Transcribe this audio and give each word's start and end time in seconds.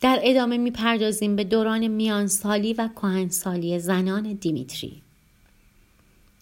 در 0.00 0.20
ادامه 0.22 0.58
می‌پردازیم 0.58 1.36
به 1.36 1.44
دوران 1.44 1.86
میانسالی 1.86 2.72
و 2.72 2.88
کهنسالی 2.88 3.78
زنان 3.78 4.32
دیمیتری. 4.32 5.02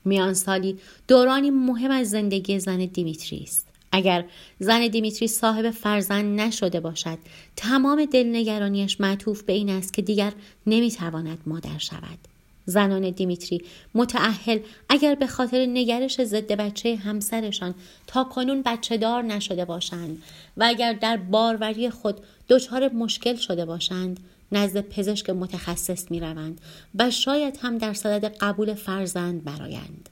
میانسالی 0.04 0.78
دورانی 1.08 1.50
مهم 1.50 1.90
از 1.90 2.10
زندگی 2.10 2.58
زن 2.58 2.78
دیمیتری 2.78 3.42
است. 3.42 3.66
اگر 3.92 4.24
زن 4.58 4.88
دیمیتری 4.88 5.28
صاحب 5.28 5.70
فرزند 5.70 6.40
نشده 6.40 6.80
باشد 6.80 7.18
تمام 7.56 8.04
دلنگرانیش 8.04 9.00
معطوف 9.00 9.42
به 9.42 9.52
این 9.52 9.70
است 9.70 9.92
که 9.92 10.02
دیگر 10.02 10.32
نمی‌تواند 10.66 11.38
مادر 11.46 11.78
شود. 11.78 12.18
زنان 12.66 13.10
دیمیتری. 13.10 13.62
متعهل 13.94 14.58
اگر 14.88 15.14
به 15.14 15.26
خاطر 15.26 15.66
نگرش 15.66 16.22
ضد 16.24 16.52
بچه 16.52 16.96
همسرشان 16.96 17.74
تا 18.06 18.24
کنون 18.24 18.62
بچه 18.62 18.96
دار 18.96 19.22
نشده 19.22 19.64
باشند 19.64 20.22
و 20.56 20.64
اگر 20.66 20.92
در 20.92 21.16
باروری 21.16 21.90
خود 21.90 22.20
دچار 22.48 22.88
مشکل 22.88 23.36
شده 23.36 23.64
باشند 23.64 24.20
نزد 24.52 24.80
پزشک 24.80 25.30
متخصص 25.30 26.10
می 26.10 26.20
روند 26.20 26.60
و 26.94 27.10
شاید 27.10 27.58
هم 27.62 27.78
در 27.78 27.94
صدد 27.94 28.24
قبول 28.24 28.74
فرزند 28.74 29.44
برایند. 29.44 30.08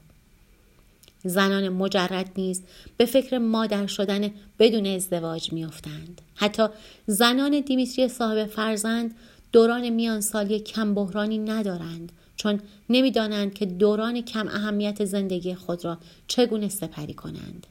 زنان 1.23 1.69
مجرد 1.69 2.31
نیز 2.37 2.63
به 2.97 3.05
فکر 3.05 3.37
مادر 3.37 3.87
شدن 3.87 4.31
بدون 4.59 4.85
ازدواج 4.85 5.53
میافتند. 5.53 6.21
حتی 6.35 6.67
زنان 7.07 7.59
دیمیتری 7.59 8.07
صاحب 8.07 8.45
فرزند 8.45 9.15
دوران 9.55 9.89
میانسالی 9.89 10.59
کم 10.59 10.93
بحرانی 10.93 11.37
ندارند 11.37 12.11
چون 12.35 12.59
نمی‌دانند 12.89 13.53
که 13.53 13.65
دوران 13.65 14.21
کم 14.21 14.47
اهمیت 14.47 15.05
زندگی 15.05 15.55
خود 15.55 15.85
را 15.85 15.97
چگونه 16.27 16.69
سپری 16.69 17.13
کنند. 17.13 17.67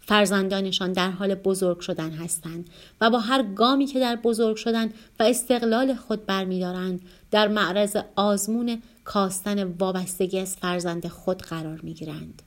فرزندانشان 0.00 0.92
در 0.92 1.10
حال 1.10 1.34
بزرگ 1.34 1.80
شدن 1.80 2.10
هستند 2.10 2.70
و 3.00 3.10
با 3.10 3.18
هر 3.18 3.42
گامی 3.42 3.86
که 3.86 4.00
در 4.00 4.16
بزرگ 4.16 4.56
شدن 4.56 4.86
و 5.20 5.22
استقلال 5.22 5.94
خود 5.94 6.26
برمیدارند 6.26 7.00
در 7.30 7.48
معرض 7.48 7.96
آزمون 8.16 8.82
کاستن 9.04 9.64
وابستگی 9.64 10.38
از 10.38 10.56
فرزند 10.56 11.08
خود 11.08 11.42
قرار 11.42 11.80
می‌گیرند. 11.82 12.42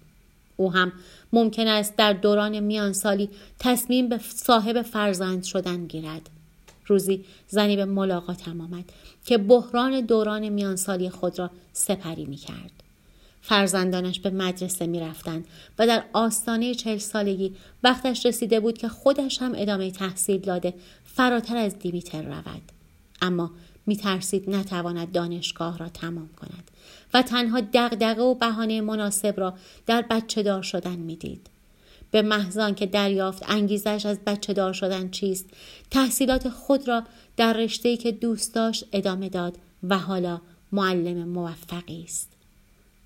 او 0.57 0.73
هم 0.73 0.91
ممکن 1.33 1.67
است 1.67 1.95
در 1.95 2.13
دوران 2.13 2.59
میانسالی 2.59 3.29
تصمیم 3.59 4.09
به 4.09 4.19
صاحب 4.35 4.81
فرزند 4.81 5.43
شدن 5.43 5.87
گیرد. 5.87 6.29
روزی 6.91 7.25
زنی 7.47 7.75
به 7.75 7.85
ملاقاتم 7.85 8.61
آمد 8.61 8.85
که 9.25 9.37
بحران 9.37 10.01
دوران 10.01 10.49
میانسالی 10.49 11.09
خود 11.09 11.39
را 11.39 11.51
سپری 11.73 12.25
می 12.25 12.35
کرد. 12.35 12.71
فرزندانش 13.41 14.19
به 14.19 14.29
مدرسه 14.29 14.87
می 14.87 14.99
رفتند 14.99 15.47
و 15.79 15.87
در 15.87 16.03
آستانه 16.13 16.75
چهل 16.75 16.97
سالگی 16.97 17.55
وقتش 17.83 18.25
رسیده 18.25 18.59
بود 18.59 18.77
که 18.77 18.89
خودش 18.89 19.41
هم 19.41 19.51
ادامه 19.55 19.91
تحصیل 19.91 20.41
داده 20.41 20.73
فراتر 21.05 21.57
از 21.57 21.79
دیمیتر 21.79 22.21
رود. 22.21 22.61
اما 23.21 23.51
می 23.85 23.95
ترسید 23.95 24.49
نتواند 24.49 25.11
دانشگاه 25.11 25.77
را 25.77 25.89
تمام 25.89 26.29
کند 26.41 26.71
و 27.13 27.21
تنها 27.21 27.61
دغدغه 27.73 28.21
و 28.21 28.35
بهانه 28.35 28.81
مناسب 28.81 29.39
را 29.39 29.53
در 29.85 30.05
بچه 30.09 30.43
دار 30.43 30.61
شدن 30.61 30.95
می 30.95 31.15
دید. 31.15 31.47
به 32.11 32.21
محضان 32.21 32.75
که 32.75 32.85
دریافت 32.85 33.43
انگیزش 33.47 34.05
از 34.05 34.19
بچه 34.19 34.53
دار 34.53 34.73
شدن 34.73 35.09
چیست. 35.09 35.45
تحصیلات 35.91 36.49
خود 36.49 36.87
را 36.87 37.03
در 37.37 37.53
رشته‌ای 37.53 37.97
که 37.97 38.11
دوست 38.11 38.55
داشت 38.55 38.85
ادامه 38.91 39.29
داد 39.29 39.57
و 39.83 39.97
حالا 39.97 40.41
معلم 40.71 41.27
موفقی 41.27 42.03
است. 42.03 42.31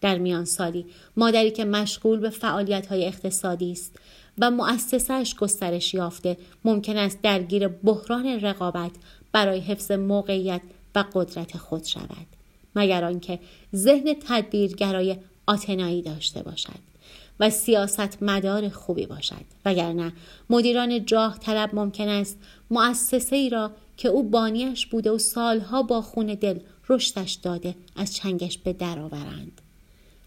در 0.01 0.17
میان 0.17 0.45
سالی 0.45 0.85
مادری 1.17 1.51
که 1.51 1.65
مشغول 1.65 2.19
به 2.19 2.29
فعالیت 2.29 2.87
های 2.87 3.05
اقتصادی 3.05 3.71
است 3.71 3.95
و 4.37 4.51
مؤسسهش 4.51 5.35
گسترش 5.35 5.93
یافته 5.93 6.37
ممکن 6.65 6.97
است 6.97 7.21
درگیر 7.21 7.67
بحران 7.67 8.25
رقابت 8.25 8.91
برای 9.31 9.59
حفظ 9.59 9.91
موقعیت 9.91 10.61
و 10.95 11.03
قدرت 11.13 11.57
خود 11.57 11.83
شود 11.83 12.27
مگر 12.75 13.03
آنکه 13.03 13.39
ذهن 13.75 14.15
تدبیرگرای 14.27 15.17
آتنایی 15.47 16.01
داشته 16.01 16.43
باشد. 16.43 16.94
و 17.39 17.49
سیاست 17.49 18.23
مدار 18.23 18.69
خوبی 18.69 19.05
باشد. 19.05 19.45
وگرنه 19.65 20.13
مدیران 20.49 21.05
جاه 21.05 21.39
طلب 21.39 21.75
ممکن 21.75 22.07
است 22.07 22.37
مؤسسه 22.71 23.35
ای 23.35 23.49
را 23.49 23.71
که 23.97 24.09
او 24.09 24.23
بانیش 24.23 24.85
بوده 24.85 25.11
و 25.11 25.17
سالها 25.17 25.83
با 25.83 26.01
خون 26.01 26.25
دل 26.25 26.59
رشدش 26.89 27.33
داده 27.33 27.75
از 27.95 28.15
چنگش 28.15 28.57
به 28.57 28.73
درآورند 28.73 29.61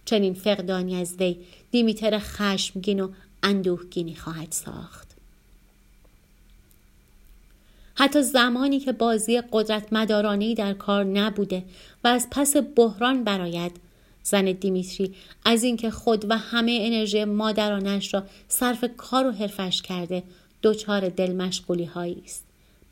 چنین 0.05 0.35
فقدانی 0.35 0.97
از 0.97 1.15
وی 1.21 1.37
دیمیتر 1.71 2.19
خشمگین 2.19 3.01
و 3.01 3.09
اندوهگینی 3.43 4.15
خواهد 4.15 4.53
ساخت. 4.53 5.09
حتی 7.95 8.23
زمانی 8.23 8.81
که 8.81 8.93
بازی 8.93 9.43
قدرت 9.53 9.93
مدارانی 9.93 10.55
در 10.55 10.73
کار 10.73 11.05
نبوده 11.05 11.65
و 12.05 12.09
از 12.09 12.29
پس 12.31 12.57
بحران 12.77 13.25
براید 13.25 13.73
زن 14.31 14.44
دیمیتری 14.44 15.15
از 15.44 15.62
اینکه 15.62 15.91
خود 15.91 16.31
و 16.31 16.37
همه 16.37 16.78
انرژی 16.83 17.25
مادرانش 17.25 18.15
را 18.15 18.22
صرف 18.49 18.84
کار 18.97 19.27
و 19.27 19.31
حرفش 19.31 19.83
کرده 19.83 20.22
دچار 20.62 21.09
دل 21.09 21.33
مشغولی 21.33 21.84
هایی 21.84 22.22
است. 22.25 22.44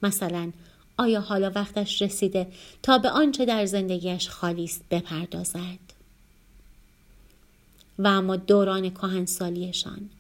مثلا 0.03 0.53
آیا 0.97 1.21
حالا 1.21 1.53
وقتش 1.55 2.03
رسیده 2.03 2.47
تا 2.83 2.99
به 2.99 3.11
آنچه 3.11 3.45
در 3.45 3.67
زندگیش 3.67 4.29
خالی 4.29 4.65
است 4.65 4.83
بپردازد؟ 4.91 5.87
و 7.99 8.07
اما 8.07 8.37
دوران 8.37 8.91
کهنسالیشان. 8.91 10.11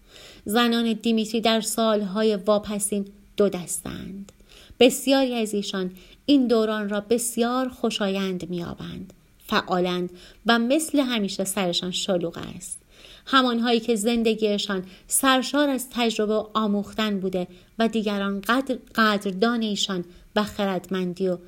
زنان 0.45 0.93
دیمیتری 0.93 1.41
در 1.41 1.61
سالهای 1.61 2.37
واپسین 2.37 3.07
دو 3.37 3.49
دستند. 3.49 4.33
بسیاری 4.81 5.35
از 5.35 5.55
ایشان 5.55 5.91
این 6.27 6.47
دوران 6.47 6.89
را 6.89 7.01
بسیار 7.01 7.69
خوشایند 7.69 8.51
میابند 8.51 9.13
فعالند 9.49 10.11
و 10.47 10.59
مثل 10.59 11.01
همیشه 11.01 11.45
سرشان 11.45 11.91
شلوغ 11.91 12.39
است. 12.57 12.79
همانهایی 13.27 13.81
که 13.81 13.95
زندگیشان 13.95 14.85
سرشار 15.07 15.69
از 15.69 15.87
تجربه 15.91 16.35
و 16.35 16.47
آموختن 16.55 17.21
بوده 17.21 17.47
و 17.79 17.89
دیگران 17.89 18.41
قدر 18.41 18.79
قدردان 18.95 19.63
ایشان 19.63 20.05
و 20.37 20.43
خردمندی 20.43 21.29
و 21.29 21.39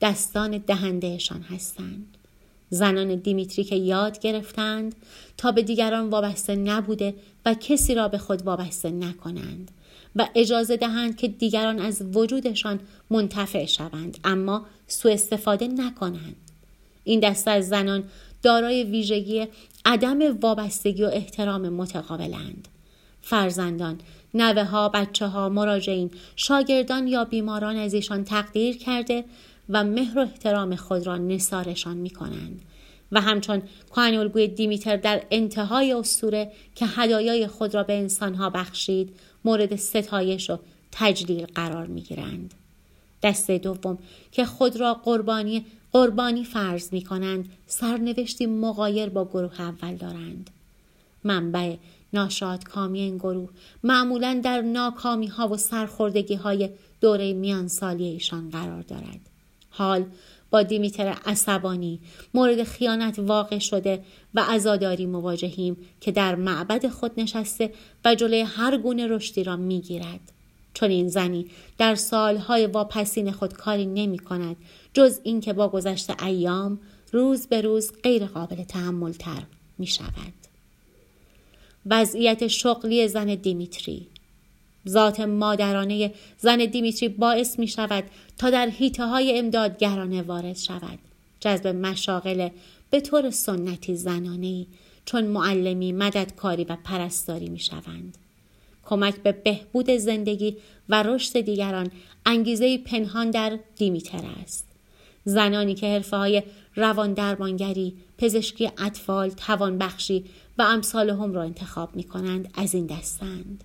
دستان 0.00 0.58
دهندهشان 0.58 1.42
هستند. 1.42 2.16
زنان 2.70 3.14
دیمیتری 3.14 3.64
که 3.64 3.76
یاد 3.76 4.18
گرفتند 4.18 4.94
تا 5.36 5.52
به 5.52 5.62
دیگران 5.62 6.10
وابسته 6.10 6.56
نبوده 6.56 7.14
و 7.46 7.54
کسی 7.54 7.94
را 7.94 8.08
به 8.08 8.18
خود 8.18 8.42
وابسته 8.42 8.90
نکنند 8.90 9.70
و 10.16 10.28
اجازه 10.34 10.76
دهند 10.76 11.16
که 11.16 11.28
دیگران 11.28 11.78
از 11.78 12.02
وجودشان 12.02 12.80
منتفع 13.10 13.66
شوند 13.66 14.18
اما 14.24 14.66
سوء 14.86 15.12
استفاده 15.12 15.68
نکنند. 15.68 16.36
این 17.08 17.20
دسته 17.20 17.50
از 17.50 17.68
زنان 17.68 18.04
دارای 18.42 18.84
ویژگی 18.84 19.46
عدم 19.84 20.38
وابستگی 20.40 21.04
و 21.04 21.06
احترام 21.06 21.68
متقابلند 21.68 22.68
فرزندان 23.22 24.00
نوه 24.34 24.64
ها 24.64 24.88
بچه 24.88 25.26
ها 25.26 25.48
مراجعین 25.48 26.10
شاگردان 26.36 27.06
یا 27.06 27.24
بیماران 27.24 27.76
از 27.76 27.94
ایشان 27.94 28.24
تقدیر 28.24 28.78
کرده 28.78 29.24
و 29.68 29.84
مهر 29.84 30.18
و 30.18 30.22
احترام 30.22 30.76
خود 30.76 31.06
را 31.06 31.16
نثارشان 31.16 31.96
می 31.96 32.10
کنند 32.10 32.62
و 33.12 33.20
همچون 33.20 33.62
کهن 33.90 34.28
دیمیتر 34.46 34.96
در 34.96 35.22
انتهای 35.30 35.92
اسطوره 35.92 36.52
که 36.74 36.86
هدایای 36.86 37.46
خود 37.46 37.74
را 37.74 37.82
به 37.82 37.98
انسانها 37.98 38.50
بخشید 38.50 39.16
مورد 39.44 39.76
ستایش 39.76 40.50
و 40.50 40.58
تجلیل 40.92 41.46
قرار 41.46 41.86
می 41.86 42.00
گیرند. 42.00 42.54
دسته 43.22 43.58
دوم 43.58 43.98
که 44.32 44.44
خود 44.44 44.76
را 44.76 44.94
قربانی 44.94 45.64
قربانی 45.92 46.44
فرض 46.44 46.92
می 46.92 47.02
کنند 47.02 47.48
سرنوشتی 47.66 48.46
مقایر 48.46 49.08
با 49.08 49.24
گروه 49.24 49.60
اول 49.60 49.96
دارند. 49.96 50.50
منبع 51.24 51.76
ناشاد 52.12 52.64
کامی 52.64 53.00
این 53.00 53.16
گروه 53.16 53.48
معمولا 53.82 54.40
در 54.44 54.60
ناکامی 54.60 55.26
ها 55.26 55.48
و 55.48 55.56
سرخوردگی 55.56 56.34
های 56.34 56.70
دوره 57.00 57.32
میان 57.32 57.68
سالی 57.68 58.04
ایشان 58.04 58.50
قرار 58.50 58.82
دارد. 58.82 59.20
حال 59.70 60.04
با 60.50 60.62
دیمیتر 60.62 61.06
عصبانی 61.26 62.00
مورد 62.34 62.64
خیانت 62.64 63.18
واقع 63.18 63.58
شده 63.58 64.04
و 64.34 64.44
عزاداری 64.48 65.06
مواجهیم 65.06 65.76
که 66.00 66.12
در 66.12 66.34
معبد 66.34 66.88
خود 66.88 67.12
نشسته 67.16 67.72
و 68.04 68.14
جلوی 68.14 68.40
هر 68.40 68.76
گونه 68.76 69.06
رشدی 69.06 69.44
را 69.44 69.56
می‌گیرد. 69.56 70.20
چون 70.78 70.90
این 70.90 71.08
زنی 71.08 71.46
در 71.78 71.94
سالهای 71.94 72.66
واپسین 72.66 73.32
خود 73.32 73.52
کاری 73.52 73.86
نمی 73.86 74.18
کند 74.18 74.56
جز 74.94 75.20
اینکه 75.22 75.52
با 75.52 75.68
گذشت 75.68 76.22
ایام 76.22 76.80
روز 77.12 77.46
به 77.46 77.60
روز 77.60 77.92
غیر 78.02 78.26
قابل 78.26 78.64
تحمل 78.64 79.12
تر 79.12 79.42
می 79.78 79.86
شود. 79.86 80.32
وضعیت 81.86 82.46
شغلی 82.46 83.08
زن 83.08 83.34
دیمیتری 83.34 84.06
ذات 84.88 85.20
مادرانه 85.20 86.14
زن 86.38 86.56
دیمیتری 86.56 87.08
باعث 87.08 87.58
می 87.58 87.68
شود 87.68 88.04
تا 88.38 88.50
در 88.50 88.66
حیطه 88.66 89.06
های 89.06 89.38
امدادگرانه 89.38 90.22
وارد 90.22 90.56
شود 90.56 90.98
جذب 91.40 91.66
مشاغل 91.66 92.48
به 92.90 93.00
طور 93.00 93.30
سنتی 93.30 93.96
زنانه 93.96 94.66
چون 95.04 95.24
معلمی 95.24 95.92
مددکاری 95.92 96.64
و 96.64 96.76
پرستاری 96.84 97.48
می 97.48 97.58
شوند. 97.58 98.18
کمک 98.88 99.14
به 99.14 99.32
بهبود 99.32 99.90
زندگی 99.90 100.56
و 100.88 101.02
رشد 101.02 101.40
دیگران 101.40 101.90
انگیزه 102.26 102.78
پنهان 102.78 103.30
در 103.30 103.58
دیمیتر 103.76 104.22
است 104.42 104.68
زنانی 105.24 105.74
که 105.74 105.86
حرفه 105.86 106.16
های 106.16 106.42
روان 106.76 107.12
درمانگری، 107.12 107.94
پزشکی 108.18 108.70
اطفال، 108.78 109.30
توانبخشی 109.30 110.24
و 110.58 110.62
امثال 110.62 111.10
هم 111.10 111.32
را 111.32 111.42
انتخاب 111.42 111.96
می 111.96 112.04
کنند 112.04 112.50
از 112.54 112.74
این 112.74 112.86
دستند. 112.86 113.64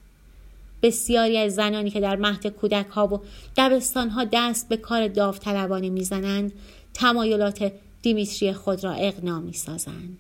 بسیاری 0.82 1.38
از 1.38 1.56
زنانی 1.56 1.90
که 1.90 2.00
در 2.00 2.16
مهد 2.16 2.48
کودک 2.48 2.88
ها 2.88 3.08
و 3.08 3.22
دبستان 3.58 4.10
ها 4.10 4.26
دست 4.32 4.70
به 4.70 4.78
کار 4.78 5.08
داوطلبانه 5.08 5.90
می‌زنند 5.90 6.52
تمایلات 6.94 7.72
دیمیتری 8.02 8.54
خود 8.54 8.84
را 8.84 8.92
اقنا 8.92 9.40
می 9.40 9.54
سازند. 9.54 10.20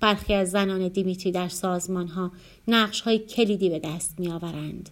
برخی 0.00 0.34
از 0.34 0.50
زنان 0.50 0.88
دیمیتری 0.88 1.32
در 1.32 1.48
سازمان 1.48 2.08
ها 2.08 2.32
نقش 2.68 3.00
های 3.00 3.18
کلیدی 3.18 3.70
به 3.70 3.78
دست 3.78 4.14
می 4.18 4.28
آورند. 4.28 4.90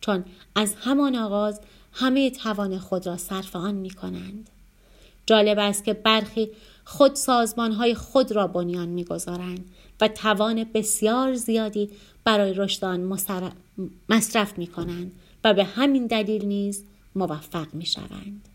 چون 0.00 0.24
از 0.54 0.74
همان 0.78 1.16
آغاز 1.16 1.60
همه 1.92 2.30
توان 2.30 2.78
خود 2.78 3.06
را 3.06 3.16
صرف 3.16 3.56
آن 3.56 3.74
می 3.74 3.90
کنند. 3.90 4.50
جالب 5.26 5.58
است 5.58 5.84
که 5.84 5.94
برخی 5.94 6.50
خود 6.84 7.14
سازمان 7.14 7.72
های 7.72 7.94
خود 7.94 8.32
را 8.32 8.46
بنیان 8.46 8.88
می‌گذارند 8.88 9.64
و 10.00 10.08
توان 10.08 10.64
بسیار 10.64 11.34
زیادی 11.34 11.90
برای 12.24 12.54
رشد 12.54 12.84
آن 12.84 13.18
مصرف 14.08 14.58
می 14.58 14.66
کنند 14.66 15.12
و 15.44 15.54
به 15.54 15.64
همین 15.64 16.06
دلیل 16.06 16.44
نیز 16.44 16.84
موفق 17.14 17.74
می 17.74 17.86
شوند. 17.86 18.48